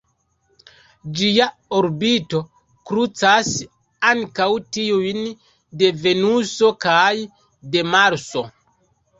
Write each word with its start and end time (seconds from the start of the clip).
Ĝia 1.17 1.45
orbito 1.79 2.39
krucas 2.91 3.51
ankaŭ 4.13 4.49
tiujn 4.79 5.23
de 5.83 5.93
Venuso 6.07 6.75
kaj 6.87 7.15
de 7.77 7.89
Marso. 7.95 8.45